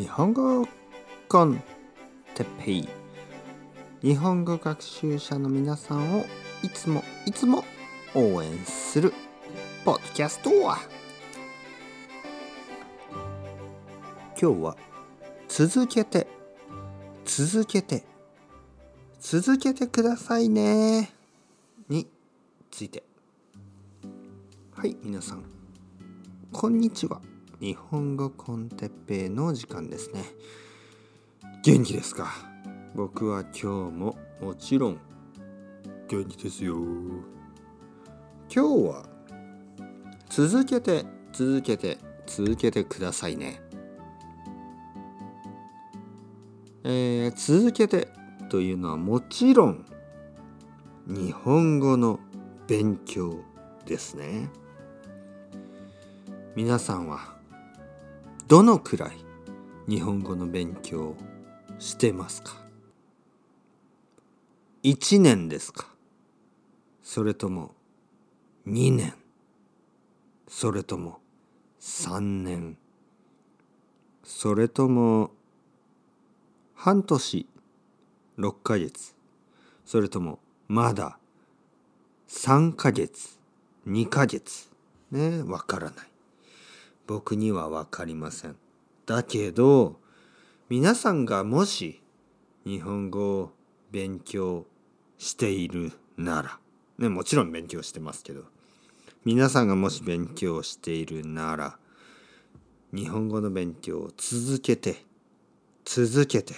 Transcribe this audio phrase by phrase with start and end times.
[0.00, 0.66] 日本語
[1.28, 1.62] コン
[2.34, 2.88] テペイ。
[4.00, 6.24] 日本語学習者の皆さんを
[6.62, 7.64] いつもいつも
[8.14, 9.12] 応援する
[9.84, 10.78] ポッドキャストは。
[14.40, 14.76] 今日は
[15.48, 16.26] 続けて
[17.26, 18.02] 続けて
[19.20, 21.12] 続けてくださいね。
[21.90, 22.08] に
[22.70, 23.02] ついて。
[24.72, 25.44] はい皆さん。
[26.52, 27.20] こんにちは。
[27.60, 30.24] 日本語コンテッペイの時間ですね。
[31.62, 32.32] 元気ですか？
[32.94, 34.98] 僕は今日ももちろん
[36.08, 36.74] 元気ですよ。
[36.74, 37.22] 今
[38.48, 39.04] 日は
[40.30, 43.60] 続けて続けて続けてくださいね。
[46.84, 48.08] えー、続けて
[48.48, 49.84] というのはもちろん
[51.06, 52.20] 日本語の
[52.66, 53.36] 勉強
[53.84, 54.48] ですね。
[56.56, 57.38] 皆さんは
[58.50, 59.12] どのくらい
[59.88, 61.14] 日本語の勉強
[61.78, 62.56] してますか
[64.82, 65.86] ？1年ですか？
[67.00, 67.76] それとも
[68.66, 69.14] 2年？
[70.48, 71.20] それとも
[71.80, 72.76] 3年？
[74.24, 75.30] それとも
[76.74, 77.46] 半年
[78.36, 79.14] ？6ヶ月？
[79.86, 81.20] それともまだ
[82.26, 83.38] 3ヶ月
[83.86, 84.68] ？2ヶ月？
[85.12, 86.09] ねわからない。
[87.10, 88.54] 僕には分かりません。
[89.04, 89.98] だけど
[90.68, 92.00] 皆さんがもし
[92.64, 93.50] 日本語を
[93.90, 94.64] 勉強
[95.18, 96.60] しているなら、
[96.98, 98.44] ね、もちろん勉強してますけど
[99.24, 101.78] 皆さんがもし勉強しているなら
[102.92, 105.04] 日本語の勉強を続けて
[105.84, 106.54] 続けて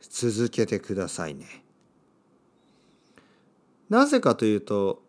[0.00, 1.44] 続けてくださいね。
[3.90, 5.02] なぜかというと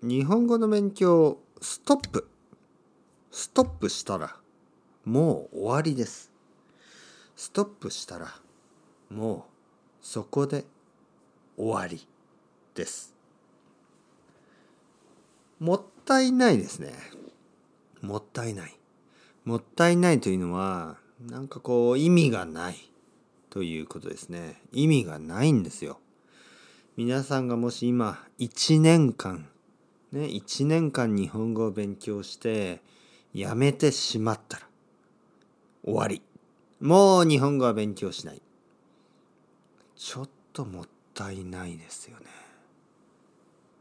[0.00, 2.30] 日本語の勉強をストップ
[3.36, 4.36] ストップしたら
[5.04, 6.30] もう終わりです。
[7.34, 8.32] ストップしたら
[9.10, 9.42] もう
[10.00, 10.64] そこで
[11.56, 12.06] 終わり
[12.76, 13.12] です。
[15.58, 16.92] もったいないですね。
[18.02, 18.76] もったいない。
[19.44, 22.76] もったいないというのはなんかこう意味がない
[23.50, 24.60] ということですね。
[24.70, 25.98] 意味がないんですよ。
[26.96, 29.48] 皆さんがもし今1年間
[30.12, 32.80] ね1年間日本語を勉強して
[33.34, 34.66] やめてしまったら
[35.84, 36.22] 終わり。
[36.80, 38.40] もう日本語は勉強しない。
[39.96, 42.26] ちょっともったいないですよね。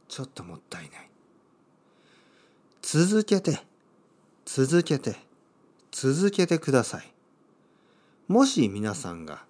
[0.07, 1.09] ちょっともったいない。
[2.81, 3.59] 続けて
[4.45, 5.15] 続けて
[5.91, 7.13] 続けてください。
[8.27, 9.45] もし皆さんが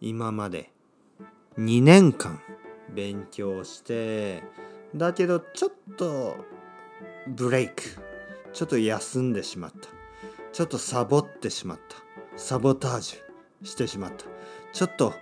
[0.00, 0.70] 今まで
[1.58, 2.40] 2年間
[2.94, 4.42] 勉強して
[4.94, 6.36] だけどちょっと
[7.26, 8.07] ブレイク
[8.52, 9.88] ちょっと休んでしまった。
[10.52, 11.96] ちょっとサボってしまった。
[12.36, 14.24] サボタージュしてしまった。
[14.72, 15.14] ちょっと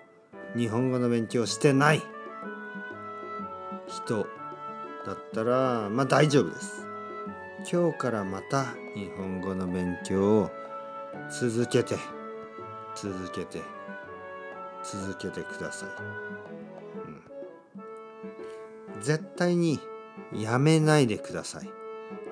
[0.56, 2.02] 日本語の勉強してない。
[3.88, 4.26] 人
[5.06, 6.86] だったらまあ大丈夫です。
[7.70, 10.50] 今日からまた日本語の勉強を
[11.30, 11.96] 続けて
[12.94, 13.62] 続けて
[14.84, 15.88] 続けてください、
[19.02, 19.80] 絶対に
[20.32, 21.70] やめないでください。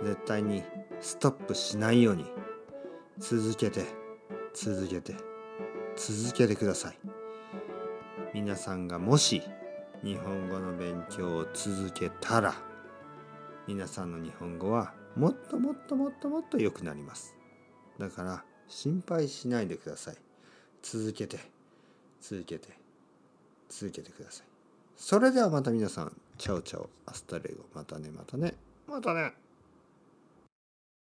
[0.03, 0.63] 絶対に
[1.05, 2.25] ストップしないように。
[3.19, 3.85] 続けて
[4.55, 5.15] 続けて
[5.97, 6.99] 続けてください。
[8.33, 9.43] 皆さんがもし
[10.03, 12.55] 日本語の勉強を続けたら
[13.69, 17.37] 皆さんの日本語はもっともっともっともっと良くなります。
[17.99, 20.17] だから心配しないでください。
[20.83, 21.39] 続けて
[22.21, 22.71] 続けて
[23.69, 24.47] 続けてください。
[24.97, 26.17] それではまた皆さん。
[26.39, 26.75] Chao chao.
[26.75, 28.55] Hasta luego.またねまたね。
[28.89, 29.44] またね。